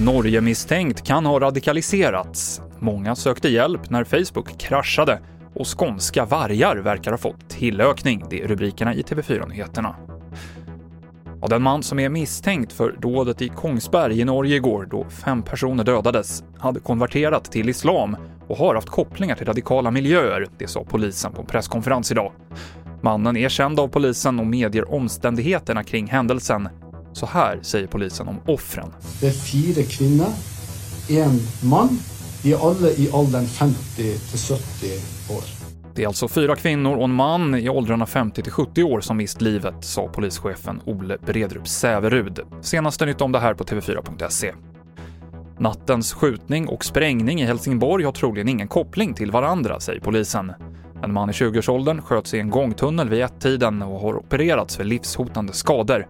Norge-misstänkt 0.00 1.06
kan 1.06 1.26
ha 1.26 1.40
radikaliserats. 1.40 2.60
Många 2.78 3.14
sökte 3.14 3.48
hjälp 3.48 3.90
när 3.90 4.04
Facebook 4.04 4.58
kraschade 4.58 5.20
och 5.54 5.78
skånska 5.78 6.24
vargar 6.24 6.76
verkar 6.76 7.10
ha 7.10 7.18
fått 7.18 7.48
tillökning. 7.48 8.24
Det 8.30 8.42
är 8.42 8.48
rubrikerna 8.48 8.94
i 8.94 9.02
TV4-nyheterna. 9.02 9.96
Ja, 11.40 11.48
den 11.48 11.62
man 11.62 11.82
som 11.82 11.98
är 11.98 12.08
misstänkt 12.08 12.72
för 12.72 12.96
dådet 12.98 13.42
i 13.42 13.48
Kongsberg 13.48 14.20
i 14.20 14.24
Norge 14.24 14.56
igår, 14.56 14.88
då 14.90 15.04
fem 15.04 15.42
personer 15.42 15.84
dödades, 15.84 16.44
hade 16.58 16.80
konverterat 16.80 17.44
till 17.44 17.68
islam 17.68 18.16
och 18.48 18.56
har 18.56 18.74
haft 18.74 18.88
kopplingar 18.88 19.34
till 19.34 19.46
radikala 19.46 19.90
miljöer, 19.90 20.46
det 20.58 20.66
sa 20.66 20.84
polisen 20.84 21.32
på 21.32 21.40
en 21.40 21.46
presskonferens 21.46 22.10
idag. 22.10 22.32
Mannen 23.02 23.36
är 23.36 23.48
känd 23.48 23.80
av 23.80 23.88
polisen 23.88 24.38
och 24.38 24.46
medger 24.46 24.92
omständigheterna 24.94 25.84
kring 25.84 26.06
händelsen. 26.06 26.68
Så 27.12 27.26
här 27.26 27.58
säger 27.62 27.86
polisen 27.86 28.28
om 28.28 28.40
offren. 28.46 28.88
Det 29.20 29.26
är 29.26 29.32
fyra 29.32 29.82
kvinnor, 29.82 30.26
en 31.08 31.40
man. 31.70 31.98
De 32.42 32.52
är 32.52 32.70
alla 32.70 32.90
i 32.90 33.10
åldern 33.12 33.46
50 33.46 33.94
till 33.94 34.38
70 34.38 35.34
år. 35.34 35.42
Det 35.94 36.02
är 36.02 36.06
alltså 36.06 36.28
fyra 36.28 36.56
kvinnor 36.56 36.96
och 36.96 37.04
en 37.04 37.14
man 37.14 37.54
i 37.54 37.68
åldrarna 37.68 38.06
50 38.06 38.42
till 38.42 38.52
70 38.52 38.82
år 38.82 39.00
som 39.00 39.16
mist 39.16 39.40
livet, 39.40 39.74
sa 39.80 40.08
polischefen 40.08 40.80
Ole 40.84 41.18
Bredrup 41.26 41.68
Säverud. 41.68 42.40
Senaste 42.60 43.06
nytt 43.06 43.20
om 43.20 43.32
det 43.32 43.38
här 43.38 43.54
på 43.54 43.64
TV4.se. 43.64 44.52
Nattens 45.58 46.12
skjutning 46.12 46.68
och 46.68 46.84
sprängning 46.84 47.40
i 47.40 47.44
Helsingborg 47.44 48.04
har 48.04 48.12
troligen 48.12 48.48
ingen 48.48 48.68
koppling 48.68 49.14
till 49.14 49.30
varandra, 49.30 49.80
säger 49.80 50.00
polisen. 50.00 50.52
En 51.02 51.12
man 51.12 51.30
i 51.30 51.32
20-årsåldern 51.32 52.02
sköts 52.02 52.34
i 52.34 52.40
en 52.40 52.50
gångtunnel 52.50 53.08
vid 53.08 53.22
ett-tiden 53.22 53.82
och 53.82 54.00
har 54.00 54.14
opererats 54.14 54.76
för 54.76 54.84
livshotande 54.84 55.52
skador. 55.52 56.06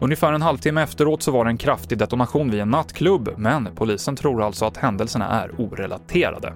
Ungefär 0.00 0.32
en 0.32 0.42
halvtimme 0.42 0.82
efteråt 0.82 1.22
så 1.22 1.30
var 1.30 1.44
det 1.44 1.50
en 1.50 1.58
kraftig 1.58 1.98
detonation 1.98 2.50
vid 2.50 2.60
en 2.60 2.70
nattklubb, 2.70 3.34
men 3.36 3.68
polisen 3.74 4.16
tror 4.16 4.42
alltså 4.42 4.64
att 4.64 4.76
händelserna 4.76 5.28
är 5.28 5.50
orelaterade. 5.58 6.52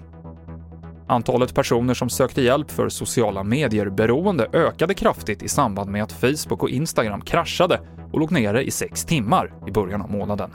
Antalet 1.08 1.54
personer 1.54 1.94
som 1.94 2.08
sökte 2.08 2.42
hjälp 2.42 2.70
för 2.70 2.88
sociala 2.88 3.42
medier-beroende 3.42 4.48
ökade 4.52 4.94
kraftigt 4.94 5.42
i 5.42 5.48
samband 5.48 5.90
med 5.90 6.02
att 6.02 6.12
Facebook 6.12 6.62
och 6.62 6.70
Instagram 6.70 7.20
kraschade 7.20 7.80
och 8.12 8.20
låg 8.20 8.32
nere 8.32 8.64
i 8.64 8.70
sex 8.70 9.04
timmar 9.04 9.52
i 9.66 9.70
början 9.70 10.02
av 10.02 10.10
månaden. 10.10 10.50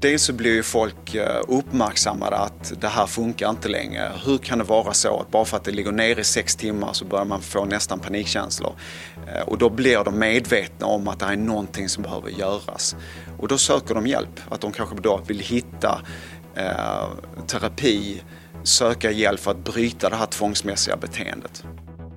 Dels 0.00 0.22
så 0.22 0.32
blir 0.32 0.54
ju 0.54 0.62
folk 0.62 1.14
eh, 1.14 1.40
uppmärksammade 1.48 2.36
att 2.36 2.72
det 2.80 2.88
här 2.88 3.06
funkar 3.06 3.50
inte 3.50 3.68
längre. 3.68 4.12
Hur 4.24 4.38
kan 4.38 4.58
det 4.58 4.64
vara 4.64 4.92
så 4.92 5.20
att 5.20 5.30
bara 5.30 5.44
för 5.44 5.56
att 5.56 5.64
det 5.64 5.70
ligger 5.70 5.92
ner 5.92 6.18
i 6.18 6.24
sex 6.24 6.56
timmar 6.56 6.92
så 6.92 7.04
börjar 7.04 7.24
man 7.24 7.40
få 7.40 7.64
nästan 7.64 7.98
panikkänslor. 7.98 8.72
Eh, 9.28 9.40
och 9.40 9.58
då 9.58 9.70
blir 9.70 10.04
de 10.04 10.18
medvetna 10.18 10.86
om 10.86 11.08
att 11.08 11.18
det 11.18 11.26
är 11.26 11.36
någonting 11.36 11.88
som 11.88 12.02
behöver 12.02 12.30
göras. 12.30 12.96
Och 13.38 13.48
då 13.48 13.58
söker 13.58 13.94
de 13.94 14.06
hjälp. 14.06 14.40
Att 14.48 14.60
de 14.60 14.72
kanske 14.72 14.96
då 14.96 15.20
vill 15.26 15.40
hitta 15.40 16.00
eh, 16.54 17.08
terapi, 17.46 18.22
söka 18.62 19.10
hjälp 19.10 19.40
för 19.40 19.50
att 19.50 19.64
bryta 19.64 20.10
det 20.10 20.16
här 20.16 20.26
tvångsmässiga 20.26 20.96
beteendet. 20.96 21.64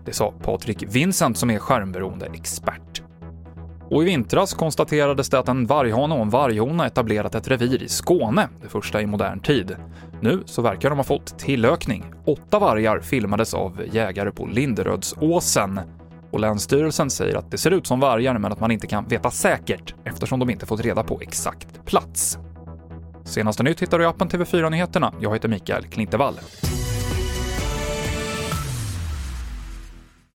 Det 0.06 0.14
sa 0.14 0.32
Patrik 0.32 0.84
Vincent 0.88 1.38
som 1.38 1.50
är 1.50 1.60
skärmberoende 1.60 2.26
expert. 2.26 2.89
Och 3.92 4.04
i 4.04 4.06
vintras 4.06 4.54
konstaterades 4.54 5.30
det 5.30 5.40
att 5.40 5.48
en 5.48 5.66
varghane 5.66 6.16
och 6.16 6.22
en 6.22 6.30
varghona 6.30 6.86
etablerat 6.86 7.36
ett 7.36 7.48
revir 7.48 7.84
i 7.84 7.88
Skåne, 7.88 8.48
det 8.62 8.70
första 8.70 9.02
i 9.02 9.06
modern 9.06 9.40
tid. 9.40 9.76
Nu 10.22 10.44
så 10.46 10.62
verkar 10.62 10.90
de 10.90 11.00
ha 11.00 11.04
fått 11.04 11.40
tillökning. 11.40 12.06
Åtta 12.26 12.60
vargar 12.60 13.00
filmades 13.00 13.54
av 13.54 13.82
jägare 13.92 14.32
på 14.32 14.46
Linderödsåsen. 14.46 15.80
Och 16.32 16.40
Länsstyrelsen 16.40 17.10
säger 17.10 17.36
att 17.36 17.52
det 17.52 17.58
ser 17.58 17.72
ut 17.72 17.88
som 17.88 18.00
vargar 18.00 18.38
men 18.38 18.52
att 18.52 18.60
man 18.60 18.72
inte 18.72 18.88
kan 18.88 19.08
veta 19.08 19.32
säkert 19.32 19.94
eftersom 20.04 20.40
de 20.40 20.50
inte 20.50 20.66
fått 20.66 20.82
reda 20.82 21.04
på 21.04 21.22
exakt 21.22 21.86
plats. 21.86 22.38
Senaste 23.24 23.64
nytt 23.64 23.82
hittar 23.82 23.98
du 24.00 24.04
i 24.04 24.08
appen 24.08 24.30
TV4 24.30 24.70
Nyheterna. 24.70 25.14
Jag 25.20 25.34
heter 25.34 25.50
Mikael 25.50 25.84
Klintevall. 25.84 26.34